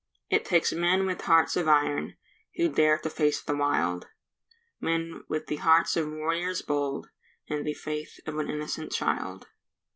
It 0.31 0.45
takes 0.45 0.73
men 0.73 1.05
with 1.05 1.21
hearts 1.21 1.55
of 1.55 1.67
iron 1.67 2.15
Who 2.55 2.69
dare 2.69 2.97
to 2.97 3.07
face 3.07 3.39
the 3.39 3.55
wild; 3.55 4.07
Men 4.79 5.23
with 5.29 5.45
the 5.45 5.57
hearts 5.57 5.95
of 5.95 6.09
warriors 6.11 6.63
bold, 6.63 7.09
And 7.47 7.67
the 7.67 7.75
faith 7.75 8.19
of 8.25 8.39
an 8.39 8.49
innocent 8.49 8.91
child. 8.91 9.49